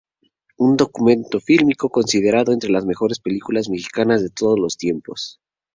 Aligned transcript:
Un 0.57 0.77
documento 0.77 1.39
fílmico 1.39 1.89
considerado 1.91 2.53
entre 2.53 2.71
las 2.71 2.87
mejores 2.87 3.19
películas 3.19 3.69
mexicanas 3.69 4.23
de 4.23 4.31
todos 4.31 4.57
los 4.57 4.75
tiempos. 4.75 5.39